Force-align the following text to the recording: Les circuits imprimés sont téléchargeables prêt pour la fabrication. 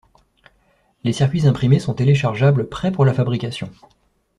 Les 1.03 1.13
circuits 1.13 1.45
imprimés 1.45 1.77
sont 1.77 1.93
téléchargeables 1.93 2.67
prêt 2.67 2.91
pour 2.91 3.05
la 3.05 3.13
fabrication. 3.13 3.69